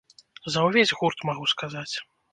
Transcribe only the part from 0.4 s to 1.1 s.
За ўвесь